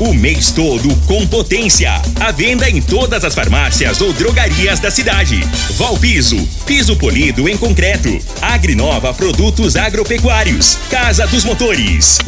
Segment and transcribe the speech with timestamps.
[0.00, 1.92] o mês todo com potência.
[2.20, 5.40] A venda em todas as farmácias ou drogarias da cidade.
[5.76, 6.36] Valpiso,
[6.66, 8.18] piso polido em concreto.
[8.40, 10.78] Agrinova Produtos Agropecuários.
[10.90, 12.18] Casa dos Motores.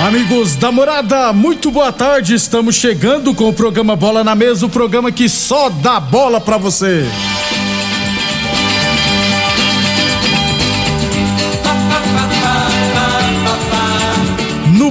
[0.00, 2.34] Amigos da morada, muito boa tarde.
[2.34, 6.58] Estamos chegando com o programa Bola na Mesa o programa que só dá bola pra
[6.58, 7.06] você.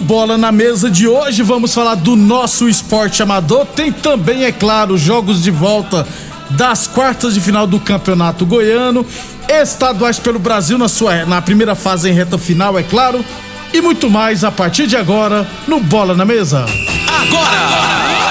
[0.02, 3.66] Bola na Mesa de hoje vamos falar do nosso esporte amador.
[3.68, 6.08] Tem também, é claro, jogos de volta
[6.50, 9.06] das quartas de final do Campeonato Goiano,
[9.48, 13.24] estaduais pelo Brasil na sua na primeira fase em reta final, é claro,
[13.74, 16.66] e muito mais a partir de agora no Bola na Mesa.
[17.30, 18.31] Bola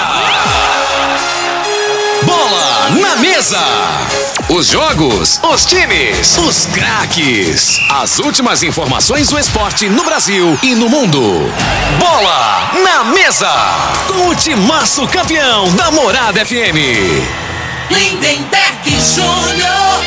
[3.11, 3.59] na mesa.
[4.49, 7.77] Os jogos, os times, os craques.
[7.91, 11.21] As últimas informações do esporte no Brasil e no mundo.
[11.99, 13.51] Bola na mesa.
[14.07, 16.79] Com o timaço campeão da Morada FM.
[17.91, 20.05] Lindenberg Júnior.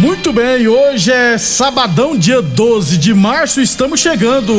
[0.00, 4.54] Muito bem, hoje é sabadão, dia 12 de março, estamos chegando.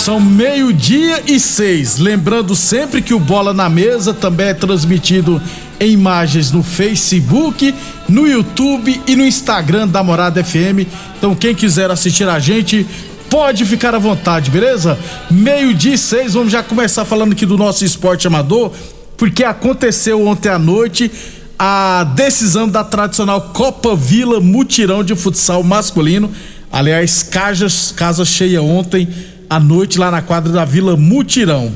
[0.00, 1.98] São meio-dia e seis.
[1.98, 5.40] Lembrando sempre que o Bola na Mesa também é transmitido
[5.78, 7.74] em imagens no Facebook,
[8.08, 10.88] no YouTube e no Instagram da Morada FM.
[11.18, 12.86] Então, quem quiser assistir a gente,
[13.28, 14.98] pode ficar à vontade, beleza?
[15.30, 18.72] Meio-dia e seis, vamos já começar falando aqui do nosso esporte amador,
[19.18, 21.12] porque aconteceu ontem à noite
[21.58, 26.32] a decisão da tradicional Copa Vila Mutirão de Futsal Masculino.
[26.72, 29.06] Aliás, casa, casa cheia ontem
[29.50, 31.72] à noite lá na quadra da Vila Mutirão.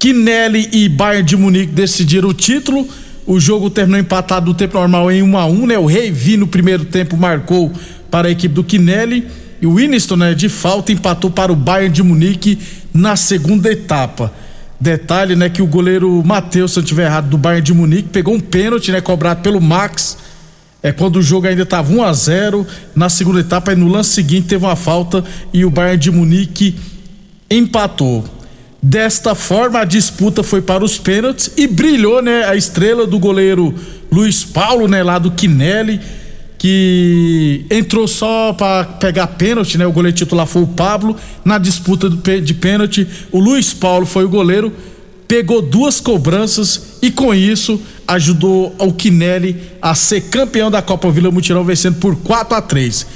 [0.00, 2.88] Kinelli e Bayern de Munique decidiram o título.
[3.24, 5.78] O jogo terminou empatado no tempo normal em 1 a 1 né?
[5.78, 7.72] O Rei Vi no primeiro tempo marcou
[8.10, 9.28] para a equipe do Kinelli
[9.60, 12.58] e o Winston, né, de falta empatou para o Bayern de Munique
[12.92, 14.32] na segunda etapa.
[14.80, 18.08] Detalhe, né, que o goleiro Matheus, se eu não estiver errado, do Bayern de Munique,
[18.08, 20.16] pegou um pênalti, né, cobrado pelo Max.
[20.82, 24.10] É quando o jogo ainda estava 1 a 0 na segunda etapa, e no lance
[24.10, 26.76] seguinte teve uma falta e o Bayern de Munique
[27.50, 28.24] empatou.
[28.80, 33.74] Desta forma, a disputa foi para os pênaltis e brilhou, né, a estrela do goleiro
[34.10, 36.00] Luiz Paulo, né, lá do Quinelli,
[36.56, 39.86] que entrou só para pegar pênalti, né?
[39.86, 41.16] O goleiro titular foi o Pablo.
[41.44, 44.72] Na disputa de pênalti, o Luiz Paulo foi o goleiro,
[45.28, 51.30] pegou duas cobranças e com isso ajudou o Quinelli a ser campeão da Copa Vila
[51.30, 53.06] Mutirão, vencendo por 4 a 3.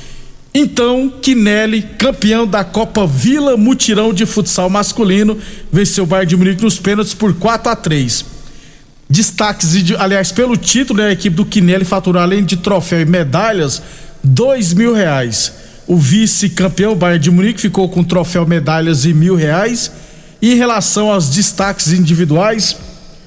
[0.55, 5.39] Então, Quinelli, campeão da Copa Vila Mutirão de futsal masculino,
[5.73, 8.25] venceu o Bayern de Munique nos pênaltis por 4 a 3
[9.09, 13.05] destaques, de- aliás, pelo título, né, a equipe do Quinelli faturou, além de troféu e
[13.05, 13.83] medalhas,
[14.25, 15.53] dois mil reais.
[15.87, 19.91] O vice-campeão, Bayern de Munique, ficou com troféu, medalhas e mil reais.
[20.41, 22.77] E em relação aos destaques individuais,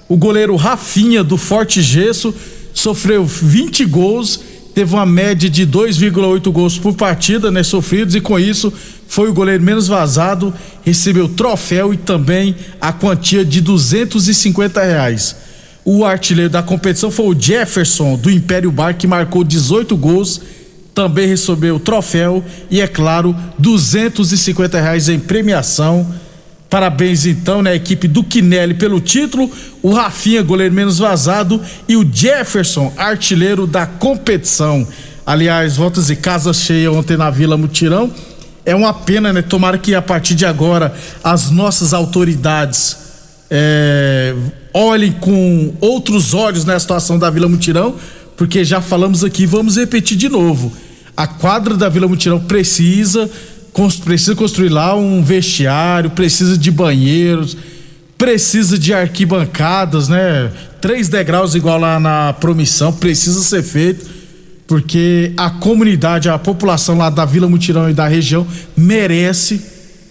[0.07, 2.33] o goleiro Rafinha, do Forte Gesso,
[2.73, 4.39] sofreu 20 gols,
[4.73, 8.71] teve uma média de 2,8 gols por partida, né, sofridos, e com isso
[9.07, 10.53] foi o goleiro menos vazado,
[10.83, 15.35] recebeu troféu e também a quantia de 250 reais.
[15.83, 20.41] O artilheiro da competição foi o Jefferson, do Império Bar, que marcou 18 gols,
[20.95, 26.07] também recebeu troféu e, é claro, 250 reais em premiação.
[26.75, 29.49] Parabéns então, né, a equipe do Quinelli pelo título,
[29.81, 34.85] o Rafinha, goleiro menos vazado, e o Jefferson, artilheiro da competição.
[35.25, 38.11] Aliás, voltas e casa cheia ontem na Vila Mutirão.
[38.65, 39.41] É uma pena, né?
[39.41, 40.93] Tomara que a partir de agora
[41.23, 42.97] as nossas autoridades
[43.49, 44.35] é,
[44.73, 47.95] olhem com outros olhos na situação da Vila Mutirão,
[48.35, 50.73] porque já falamos aqui, vamos repetir de novo.
[51.15, 53.31] A quadra da Vila Mutirão precisa,
[54.03, 57.57] precisa construir lá um vestiário, precisa de banheiros,
[58.17, 60.51] precisa de arquibancadas, né?
[60.79, 64.05] três degraus igual lá na promissão, precisa ser feito,
[64.67, 69.61] porque a comunidade, a população lá da Vila Mutirão e da região merece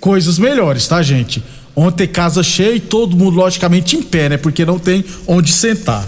[0.01, 1.43] coisas melhores, tá, gente?
[1.75, 4.37] Ontem casa cheia e todo mundo, logicamente, em pé, né?
[4.37, 6.07] Porque não tem onde sentar.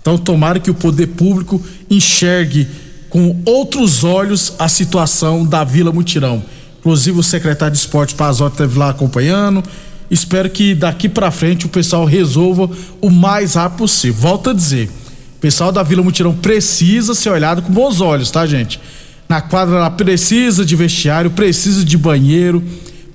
[0.00, 2.68] Então, tomara que o poder público enxergue
[3.08, 6.42] com outros olhos a situação da Vila Mutirão.
[6.88, 9.62] Inclusive, o secretário de Esporte Pazotti esteve lá acompanhando.
[10.10, 14.18] Espero que daqui para frente o pessoal resolva o mais rápido possível.
[14.18, 14.88] Volto a dizer,
[15.36, 18.80] o pessoal da Vila Mutirão precisa ser olhado com bons olhos, tá, gente?
[19.28, 22.64] Na quadra lá precisa de vestiário, precisa de banheiro,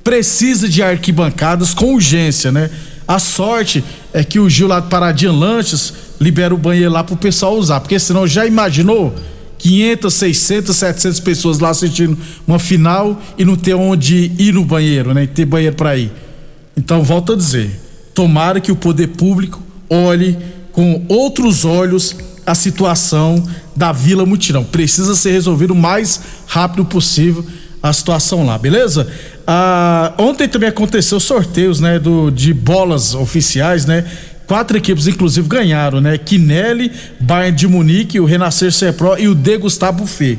[0.03, 2.69] precisa de arquibancadas com urgência, né?
[3.07, 3.83] A sorte
[4.13, 5.91] é que o Gil lá de Paradinha Lanches
[6.21, 9.15] libera o banheiro lá pro pessoal usar, porque senão já imaginou
[9.63, 15.13] 500, 600, 700 pessoas lá assistindo uma final e não ter onde ir no banheiro,
[15.13, 15.23] né?
[15.23, 16.11] E ter banheiro para ir.
[16.75, 17.79] Então, volto a dizer,
[18.13, 20.37] tomara que o poder público olhe
[20.73, 22.13] com outros olhos
[22.45, 23.41] a situação
[23.73, 24.65] da Vila Mutirão.
[24.65, 27.45] Precisa ser resolvido o mais rápido possível
[27.81, 29.07] a situação lá, beleza?
[29.47, 34.05] Ah, ontem também aconteceu sorteios, né, do, de bolas oficiais, né?
[34.47, 36.17] Quatro equipes, inclusive, ganharam, né?
[36.17, 40.37] Quinelli, Bayern de Munique, o Renascer Cepro e o De Gustavo Fê.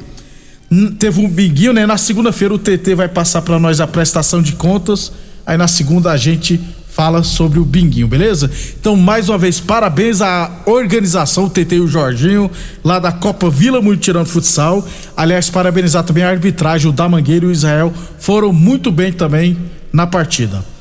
[0.98, 1.86] Teve um biguinho, né?
[1.86, 5.12] Na segunda-feira o TT vai passar para nós a prestação de contas.
[5.46, 6.60] Aí na segunda a gente
[6.94, 8.48] fala sobre o binguinho, beleza?
[8.78, 12.48] Então, mais uma vez, parabéns à organização, o TT e o Jorginho,
[12.84, 14.86] lá da Copa Vila Mutirão Futsal.
[15.16, 19.58] Aliás, parabenizar também a arbitragem, o da Mangueira e o Israel foram muito bem também
[19.92, 20.73] na partida.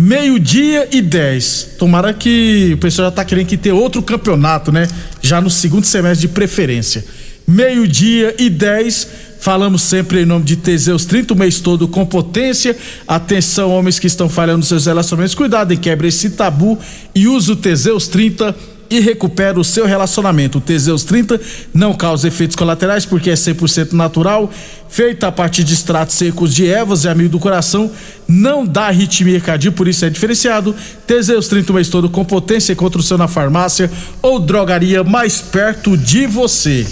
[0.00, 1.70] Meio-dia e 10.
[1.76, 4.86] Tomara que o pessoal já tá querendo que ter outro campeonato, né?
[5.20, 7.04] Já no segundo semestre de preferência.
[7.44, 9.08] Meio-dia e 10.
[9.40, 12.76] Falamos sempre em nome de Teseus 30 o mês todo com potência.
[13.08, 15.34] Atenção, homens que estão falhando seus relacionamentos.
[15.34, 16.78] Cuidado em quebra esse tabu
[17.12, 18.54] e use o Teseus 30
[18.90, 20.58] e recupera o seu relacionamento.
[20.58, 21.40] O Teseus 30
[21.72, 24.50] não causa efeitos colaterais porque é 100% natural,
[24.88, 27.90] feita a partir de extratos secos de ervas e amigo do coração,
[28.26, 30.74] não dá arritmia cardíaca, por isso é diferenciado.
[31.06, 33.90] Teseus 30 o mês todo com potência contra o seu na farmácia
[34.22, 36.86] ou drogaria mais perto de você.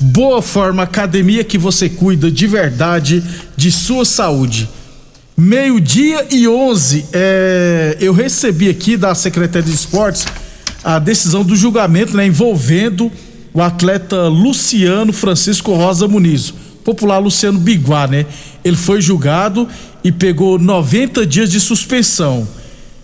[0.00, 3.22] Boa Forma Academia que você cuida de verdade
[3.56, 4.68] de sua saúde.
[5.36, 10.26] Meio-dia e 11, é, eu recebi aqui da Secretaria de Esportes
[10.82, 13.10] a decisão do julgamento né, envolvendo
[13.52, 16.52] o atleta Luciano Francisco Rosa Muniz,
[16.84, 18.26] popular Luciano Biguá, né?
[18.64, 19.68] Ele foi julgado
[20.04, 22.46] e pegou 90 dias de suspensão.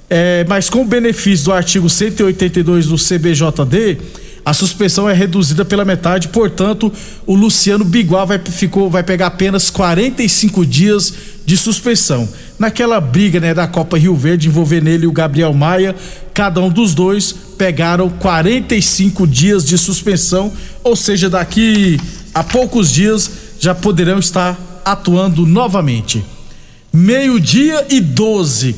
[0.08, 3.98] É, mas com o benefício do artigo 182 do CBJD,
[4.44, 6.92] a suspensão é reduzida pela metade, portanto,
[7.26, 11.14] o Luciano Biguá vai, ficou, vai pegar apenas 45 dias
[11.46, 12.28] de suspensão.
[12.58, 15.96] Naquela briga né, da Copa Rio Verde, envolvendo ele e o Gabriel Maia,
[16.34, 21.98] cada um dos dois pegaram 45 dias de suspensão, ou seja, daqui
[22.34, 26.24] a poucos dias já poderão estar atuando novamente.
[26.93, 28.74] Meio-dia e 12.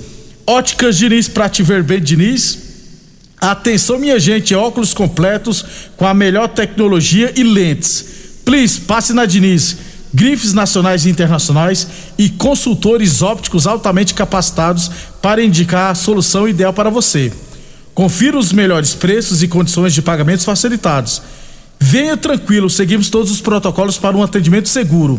[0.46, 2.66] Óticas Diniz para te ver bem, Diniz
[3.40, 5.64] Atenção, minha gente, óculos completos
[5.96, 8.04] com a melhor tecnologia e lentes.
[8.44, 9.76] Please, passe na Diniz.
[10.14, 11.86] Grifes nacionais e internacionais
[12.16, 17.30] e consultores ópticos altamente capacitados para indicar a solução ideal para você.
[17.96, 21.22] Confira os melhores preços e condições de pagamentos facilitados.
[21.80, 25.18] Venha tranquilo, seguimos todos os protocolos para um atendimento seguro.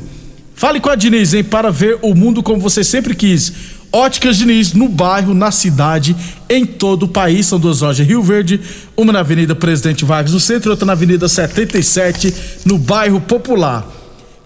[0.53, 3.51] Fale com a Diniz, hein, para ver o mundo como você sempre quis.
[3.91, 6.15] Óticas Diniz, no bairro, na cidade,
[6.48, 7.48] em todo o país.
[7.48, 8.62] São duas lojas Rio Verde,
[8.96, 12.31] uma na Avenida Presidente Vargas no centro outra na Avenida 77,
[12.63, 13.88] no bairro Popular.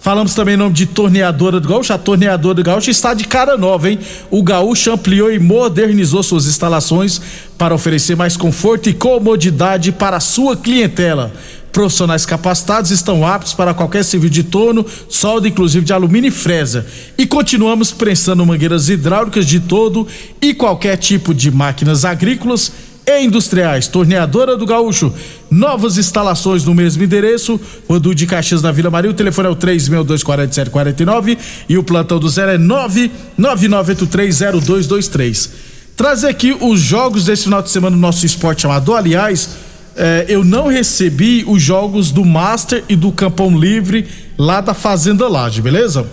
[0.01, 1.93] Falamos também em nome de Torneadora do Gaúcho.
[1.93, 4.00] A Torneadora do Gaúcho está de cara nova, hein?
[4.31, 7.22] O Gaúcho ampliou e modernizou suas instalações
[7.55, 11.31] para oferecer mais conforto e comodidade para a sua clientela.
[11.72, 16.84] Profissionais capacitados estão aptos para qualquer serviço de torno, solda, inclusive de alumínio e fresa.
[17.15, 20.08] E continuamos prensando mangueiras hidráulicas de todo
[20.41, 22.72] e qualquer tipo de máquinas agrícolas
[23.05, 23.88] e industriais.
[23.88, 25.13] Torneadora do Gaúcho.
[25.50, 27.60] Novas instalações no mesmo endereço.
[27.88, 29.12] Rodu de Caxias na Vila Maria.
[29.12, 35.50] O telefone é o 3624749 e o plantão do zero é 999830223.
[35.96, 38.98] Trazer aqui os jogos desse final de semana no nosso esporte amador.
[38.98, 39.50] Aliás,
[39.96, 45.27] é, eu não recebi os jogos do Master e do Campão Livre lá da Fazenda
[45.27, 46.05] Laje, beleza?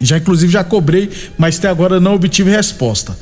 [0.00, 1.08] Já inclusive já cobrei,
[1.38, 3.16] mas até agora não obtive resposta.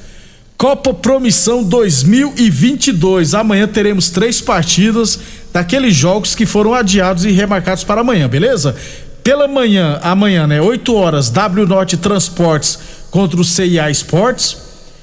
[0.65, 3.35] Copa Promissão 2022.
[3.35, 5.21] Amanhã teremos três partidas
[5.53, 8.75] daqueles jogos que foram adiados e remarcados para amanhã, beleza?
[9.23, 10.63] Pela manhã, amanhã, né?
[10.63, 12.79] 8 horas, W Norte Transportes
[13.11, 14.57] contra o CIA Esportes.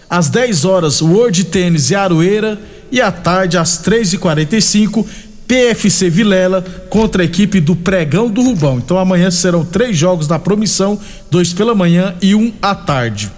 [0.09, 2.59] Às 10 horas, World Tênis e Aroeira
[2.91, 5.05] e à tarde, às 3h45,
[5.47, 8.79] PFC Vilela contra a equipe do Pregão do Rubão.
[8.79, 10.99] Então amanhã serão três jogos na promissão,
[11.29, 13.31] dois pela manhã e um à tarde.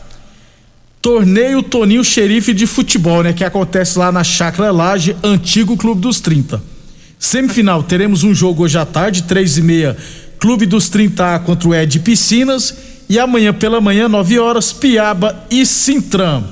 [1.03, 3.33] Torneio Toninho Xerife de Futebol, né?
[3.33, 6.63] Que acontece lá na Chácara Laje, antigo Clube dos 30.
[7.19, 9.97] Semifinal, teremos um jogo hoje à tarde, três e meia,
[10.39, 12.73] Clube dos 30 contra o Ed Piscinas.
[13.09, 16.45] E amanhã pela manhã, 9 horas, Piaba e Sintram.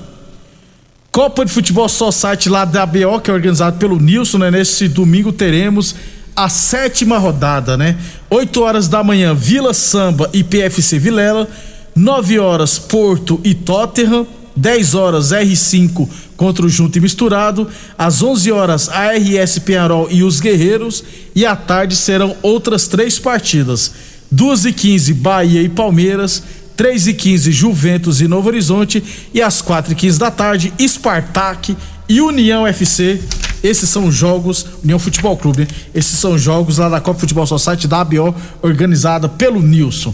[1.14, 4.52] Copa de Futebol Society lá da BO, que é organizado pelo Nilson, né?
[4.52, 5.96] Nesse domingo teremos
[6.36, 7.98] a sétima rodada, né?
[8.30, 11.48] 8 horas da manhã, Vila Samba e PFC Vilela.
[11.96, 14.28] 9 horas, Porto e Tottenham.
[14.56, 17.68] 10 horas, R5 contra o Junto e Misturado.
[17.98, 21.04] Às 11 horas, ARS Penharol e os Guerreiros.
[21.36, 23.92] E à tarde serão outras três partidas.
[24.32, 26.44] 2 e 15 Bahia e Palmeiras.
[26.76, 29.04] 3 e 15 Juventus e Novo Horizonte
[29.34, 31.78] e às 4 e 15 da tarde Spartak
[32.10, 33.22] e União FC.
[33.64, 35.68] Esses são jogos, União Futebol Clube?
[35.94, 40.14] Esses são jogos lá da Copa Futebol Society da ABO, organizada pelo Nilson.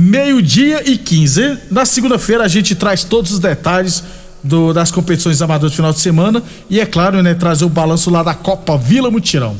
[0.00, 1.58] Meio-dia e 15.
[1.72, 4.04] Na segunda-feira a gente traz todos os detalhes
[4.44, 6.40] do, das competições amadoras do final de semana
[6.70, 9.56] e, é claro, né, trazer o balanço lá da Copa Vila Mutirão.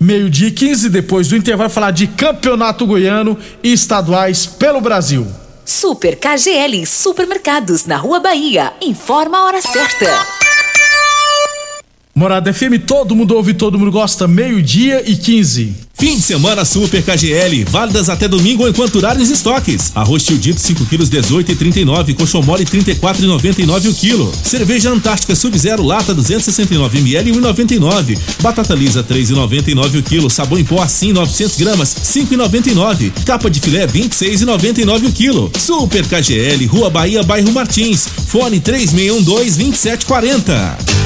[0.00, 5.26] Meio-dia e 15, depois do intervalo, falar de campeonato goiano e estaduais pelo Brasil.
[5.62, 8.72] Super KGL Supermercados na Rua Bahia.
[8.80, 10.35] Informa a hora certa.
[12.18, 15.74] Morada FM, todo mundo ouve, todo mundo gosta, meio-dia e 15.
[15.92, 19.92] Fim de semana Super KGL, válidas até domingo enquanto durarem os estoques.
[19.94, 24.32] Arroz Tildito 5 quilos 18 e 39, coxão mole 34 e 99 o quilo.
[24.42, 28.18] Cerveja Antártica Sub-Zero lata 269 ml 1,99.
[28.40, 30.30] Batata lisa 3 e 99 o quilo.
[30.30, 33.12] Sabão em pó assim 900 gramas 5 e 99.
[33.26, 35.52] Capa de filé 26 e 99 o quilo.
[35.58, 38.08] Super KGL, Rua Bahia, bairro Martins.
[38.26, 41.05] Fone 3612 2740.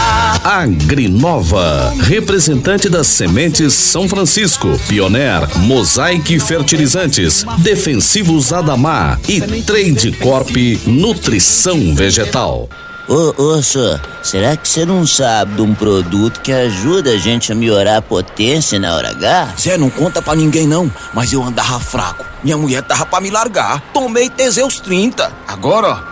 [0.43, 10.49] Agrinova, representante das sementes São Francisco, Pioneer, Mosaic Fertilizantes, Defensivos Adamar e Trade Corp
[10.87, 12.67] Nutrição Vegetal.
[13.07, 17.51] Ô, ô, senhor, será que você não sabe de um produto que ajuda a gente
[17.51, 19.55] a melhorar a potência na hora H?
[19.59, 22.25] Zé, não conta pra ninguém não, mas eu andava fraco.
[22.43, 23.81] Minha mulher tava pra me largar.
[23.93, 25.31] Tomei Teseus 30.
[25.47, 26.10] Agora, ó,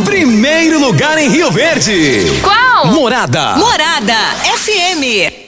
[0.00, 2.24] Primeiro lugar em Rio Verde.
[2.42, 2.86] Qual?
[2.86, 3.56] Morada.
[3.56, 4.14] Morada
[4.56, 5.42] FM.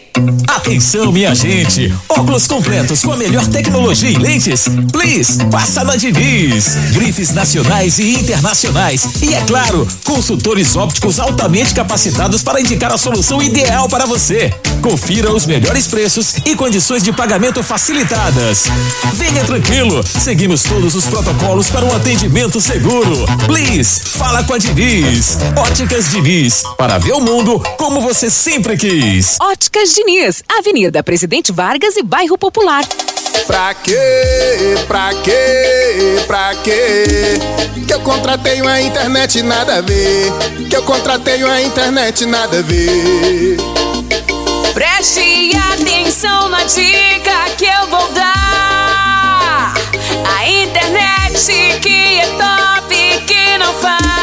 [0.46, 1.92] Atenção, minha gente!
[2.08, 4.66] Óculos completos com a melhor tecnologia em lentes?
[4.92, 6.76] Please, passa na Diniz!
[6.92, 9.22] Grifes nacionais e internacionais.
[9.22, 14.52] E é claro, consultores ópticos altamente capacitados para indicar a solução ideal para você.
[14.82, 18.64] Confira os melhores preços e condições de pagamento facilitadas.
[19.14, 23.26] Venha tranquilo, seguimos todos os protocolos para um atendimento seguro.
[23.46, 25.38] Please, fala com a Diniz.
[25.56, 29.36] Óticas Diniz, para ver o mundo como você sempre quis.
[29.40, 32.84] Óticas Diniz, Avenida Presidente Vargas e Bairro Popular.
[33.46, 33.94] Pra quê?
[34.86, 36.24] Pra quê?
[36.26, 37.38] Pra quê?
[37.86, 40.32] Que eu contratei uma internet nada a ver.
[40.70, 43.56] Que eu contratei uma internet nada a ver.
[44.74, 49.72] Preste atenção na dica que eu vou dar.
[50.36, 54.13] A internet que é top, que não faz.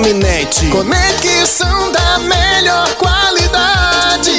[0.00, 0.66] Dominete.
[0.68, 4.32] Conexão da melhor qualidade.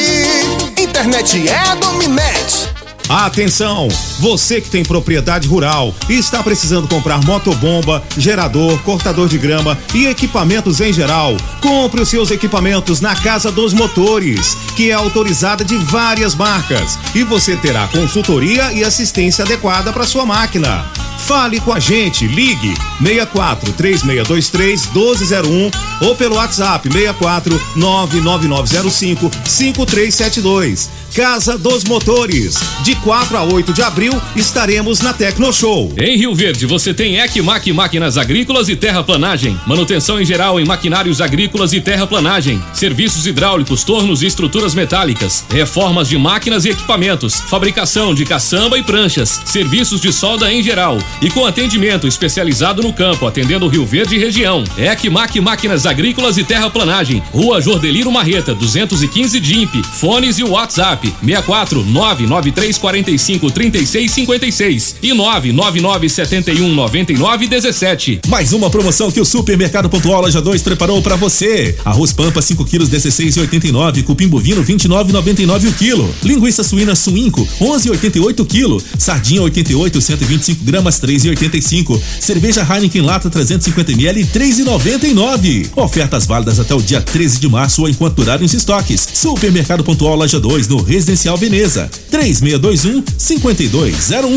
[0.75, 2.67] Internet é Dominete.
[3.07, 3.87] Atenção!
[4.19, 10.07] Você que tem propriedade rural e está precisando comprar motobomba, gerador, cortador de grama e
[10.07, 15.77] equipamentos em geral, compre os seus equipamentos na Casa dos Motores, que é autorizada de
[15.77, 20.83] várias marcas, e você terá consultoria e assistência adequada para sua máquina.
[21.31, 25.71] Fale com a gente, ligue 64 3623 1201
[26.01, 30.89] ou pelo WhatsApp 64 99905 5372.
[31.15, 32.57] Casa dos Motores.
[32.83, 35.91] De 4 a 8 de abril estaremos na Tecno Show.
[35.97, 39.59] Em Rio Verde você tem Ecmac Máquinas Agrícolas e Terraplanagem.
[39.67, 42.63] Manutenção em geral em maquinários agrícolas e terraplanagem.
[42.73, 45.43] Serviços hidráulicos, tornos e estruturas metálicas.
[45.49, 47.41] Reformas de máquinas e equipamentos.
[47.41, 49.41] Fabricação de caçamba e pranchas.
[49.45, 50.97] Serviços de solda em geral.
[51.21, 54.63] E com atendimento especializado no campo, atendendo Rio Verde e região.
[54.77, 57.21] Ecmac Máquinas Agrícolas e Terraplanagem.
[57.33, 59.83] Rua Jordeliro Marreta, 215 DIMP.
[59.83, 61.00] Fones e WhatsApp.
[61.09, 68.21] 64 993 45 36 56 e 999 71 99 17.
[68.27, 71.75] Mais uma promoção que o Supermercado Pontual Loja 2 preparou para você.
[71.83, 76.15] Arroz Pampa 5 quilos 16,89, cupim bovino 29,99 o quilo.
[76.23, 78.81] Linguiça suína suinco 11,88 quilo.
[78.97, 81.99] Sardinha 88 125 gramas 3,85.
[82.19, 85.69] Cerveja Heineken lata 350 ml 3,99.
[85.75, 89.07] Ofertas válidas até o dia 13 de março ou enquanto durarem os estoques.
[89.13, 91.89] Supermercado Pontual Loja 2 no Residencial Veneza.
[92.09, 94.31] 3621 5201.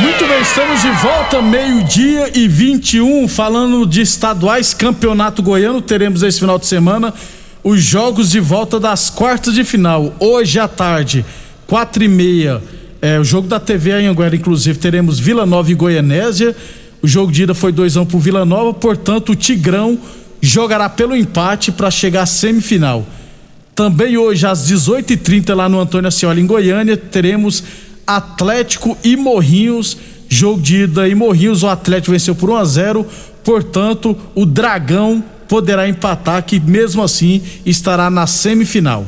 [0.00, 5.82] Muito bem, estamos de volta, meio-dia e 21, falando de estaduais, campeonato goiano.
[5.82, 7.12] Teremos esse final de semana
[7.64, 10.14] os jogos de volta das quartas de final.
[10.20, 11.24] Hoje à tarde,
[11.66, 12.62] quatro e meia,
[13.00, 16.54] é, o jogo da TV Anhanguera, inclusive, teremos Vila Nova e Goianésia.
[17.02, 19.98] O jogo de ida foi 2 a 1 um pro Vila Nova, portanto, o Tigrão
[20.42, 23.06] jogará pelo empate para chegar à semifinal.
[23.74, 27.62] Também hoje, às 18h30, lá no Antônio Ascioli, em Goiânia, teremos
[28.04, 29.96] Atlético e Morrinhos.
[30.28, 33.06] Jogo de ida em Morrinhos, o Atlético venceu por 1 a 0
[33.44, 39.04] portanto, o Dragão poderá empatar, que mesmo assim estará na semifinal.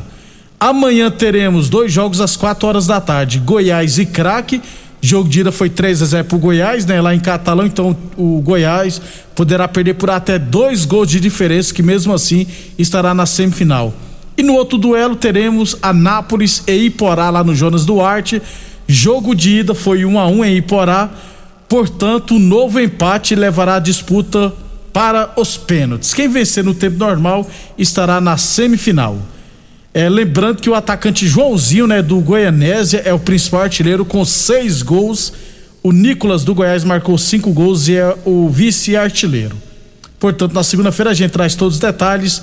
[0.59, 4.63] Amanhã teremos dois jogos às 4 horas da tarde: Goiás e Craque.
[5.07, 6.99] Jogo de ida foi 3 a 0 pro Goiás, né?
[6.99, 9.03] Lá em Catalão, então o Goiás
[9.35, 12.47] poderá perder por até dois gols de diferença, que mesmo assim
[12.79, 13.93] estará na semifinal.
[14.35, 18.41] E no outro duelo teremos Anápolis e Iporá lá no Jonas Duarte.
[18.89, 21.11] Jogo de ida foi 1 a 1 em Iporá.
[21.69, 24.55] Portanto, o novo empate levará a disputa
[24.91, 26.15] para os pênaltis.
[26.15, 29.19] Quem vencer no tempo normal estará na semifinal.
[29.95, 34.83] É, lembrando que o atacante Joãozinho, né, do Goianésia, é o principal artilheiro com seis
[34.83, 35.33] gols.
[35.85, 39.57] O Nicolas do Goiás marcou cinco gols e é o vice-artilheiro.
[40.19, 42.43] Portanto, na segunda-feira a gente traz todos os detalhes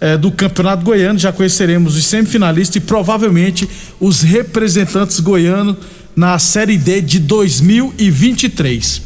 [0.00, 1.18] é, do Campeonato Goiano.
[1.18, 5.78] Já conheceremos os semifinalistas e provavelmente os representantes goianos
[6.14, 9.02] na Série D de 2023.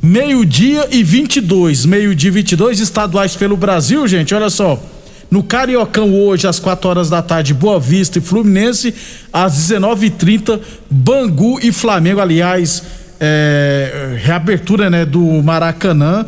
[0.00, 4.34] Meio-dia e 22, meio-dia e 22 estaduais pelo Brasil, gente.
[4.34, 4.82] Olha só.
[5.30, 8.94] No Cariocão hoje, às 4 horas da tarde, Boa Vista e Fluminense.
[9.32, 10.60] Às 19h30,
[10.90, 12.20] Bangu e Flamengo.
[12.20, 12.82] Aliás,
[13.20, 16.24] é, reabertura né, do Maracanã.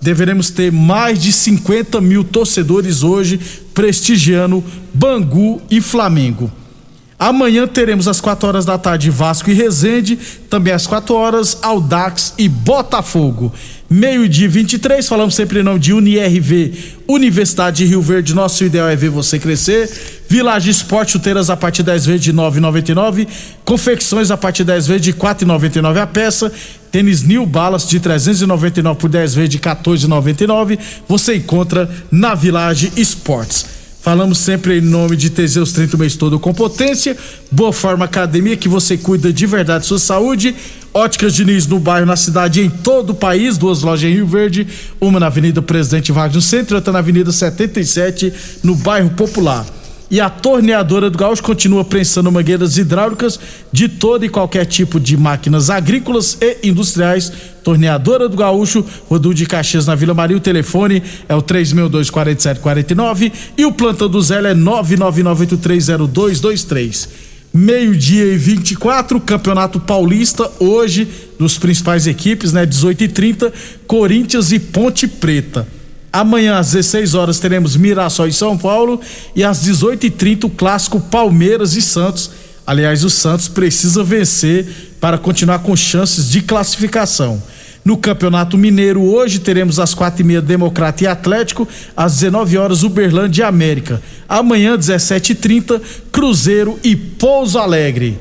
[0.00, 3.40] Deveremos ter mais de 50 mil torcedores hoje
[3.72, 4.62] prestigiando
[4.92, 6.50] Bangu e Flamengo.
[7.18, 10.18] Amanhã teremos às 4 horas da tarde Vasco e Resende,
[10.50, 13.52] também às 4 horas Aldax e Botafogo.
[13.88, 16.72] Meio-dia 23, falamos sempre em nome de UniRV,
[17.06, 18.34] Universidade de Rio Verde.
[18.34, 19.88] Nosso ideal é ver você crescer.
[20.28, 23.28] Village Esporte, chuteiras a partir 10 vezes de 9,99.
[23.64, 26.52] Confecções a partir 10 vezes de 4,99 a peça.
[26.90, 30.78] Tênis New Balance de 399 por 10 vezes de 14,99.
[31.06, 33.73] Você encontra na Village Esportes.
[34.04, 37.16] Falamos sempre em nome de Teseus 30 o mês todo com potência.
[37.50, 40.54] Boa Forma Academia, que você cuida de verdade sua saúde.
[40.92, 43.56] Óticas Diniz no bairro, na cidade em todo o país.
[43.56, 44.68] Duas lojas em Rio Verde.
[45.00, 48.30] Uma na Avenida Presidente Vargas no centro, outra na Avenida 77,
[48.62, 49.64] no bairro Popular.
[50.14, 53.36] E a torneadora do Gaúcho continua prensando mangueiras hidráulicas
[53.72, 57.32] de todo e qualquer tipo de máquinas agrícolas e industriais.
[57.64, 60.36] Torneadora do Gaúcho, Rodul de Caxias na Vila Maria.
[60.36, 67.08] O telefone é o 3624749 e o plantão do Zé é 999830223.
[67.52, 71.08] Meio-dia e 24, Campeonato Paulista, hoje,
[71.40, 72.64] dos principais equipes, né?
[72.64, 73.52] 18 e 30
[73.88, 75.66] Corinthians e Ponte Preta.
[76.14, 79.00] Amanhã às 16 horas teremos Mirassol e São Paulo
[79.34, 82.30] e às 18h30 o clássico Palmeiras e Santos
[82.66, 87.42] Aliás, o Santos precisa vencer para continuar com chances de classificação.
[87.84, 92.82] No Campeonato Mineiro, hoje teremos às quatro e meia Democrata e Atlético, às 19 horas
[92.82, 94.00] Uberlândia e América.
[94.26, 95.78] Amanhã, 17h30,
[96.10, 98.18] Cruzeiro e Pouso Alegre.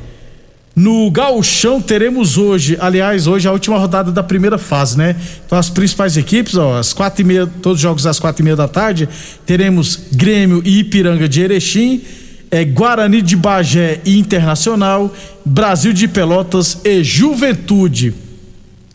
[0.75, 5.15] No Gauchão teremos hoje, aliás, hoje é a última rodada da primeira fase, né?
[5.45, 8.43] Então as principais equipes, ó, às quatro e meia, todos os jogos às quatro e
[8.43, 9.07] meia da tarde,
[9.45, 12.01] teremos Grêmio e Ipiranga de Erechim,
[12.49, 15.13] é, Guarani de Bagé e Internacional,
[15.45, 18.15] Brasil de Pelotas e Juventude.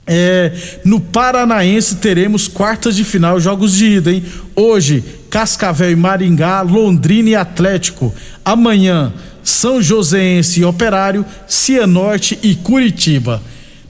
[0.05, 0.53] É,
[0.85, 4.25] no Paranaense teremos quartas de final, jogos de ida, hein?
[4.57, 8.13] Hoje, Cascavel e Maringá, Londrina e Atlético.
[8.45, 9.13] Amanhã,
[9.49, 13.41] São Joséense e Operário, Cianorte e Curitiba.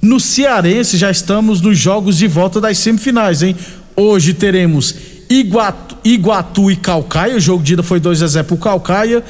[0.00, 3.56] No Cearense já estamos nos jogos de volta das semifinais, hein?
[3.96, 4.94] Hoje teremos
[5.28, 9.22] Iguatu, Iguatu e Calcaia, o jogo de ida foi 2 a 0 pro Calcaia,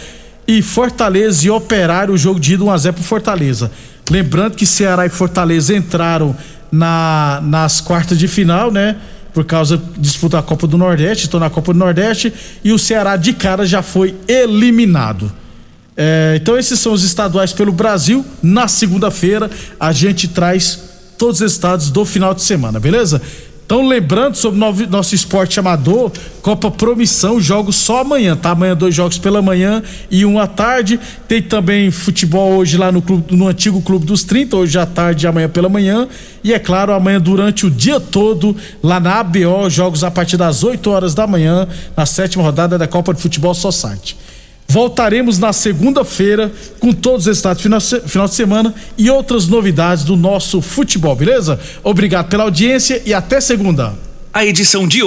[0.47, 3.71] e Fortaleza e Operário, o jogo de ida 1 a 0 pro Fortaleza.
[4.11, 6.37] Lembrando que Ceará e Fortaleza entraram
[6.71, 8.97] na, nas quartas de final, né?
[9.33, 12.79] Por causa de disputar a Copa do Nordeste, estou na Copa do Nordeste e o
[12.79, 15.33] Ceará de cara já foi eliminado.
[16.01, 18.25] É, então esses são os estaduais pelo Brasil.
[18.41, 20.79] Na segunda-feira a gente traz
[21.19, 23.21] todos os estados do final de semana, beleza?
[23.67, 28.53] Então, lembrando sobre no, nosso esporte amador, Copa Promissão, jogos só amanhã, tá?
[28.53, 30.99] Amanhã dois jogos pela manhã e um à tarde.
[31.29, 35.27] Tem também futebol hoje lá no, clube, no antigo Clube dos 30, hoje à tarde
[35.27, 36.09] e amanhã pela manhã.
[36.43, 40.65] E é claro, amanhã durante o dia todo, lá na ABO, jogos a partir das
[40.65, 44.17] 8 horas da manhã, na sétima rodada da Copa de Futebol Society.
[44.71, 47.63] Voltaremos na segunda-feira com todos os estados
[48.07, 51.59] final de semana e outras novidades do nosso futebol, beleza?
[51.83, 53.95] Obrigado pela audiência e até segunda.
[54.31, 55.07] A edição de hoje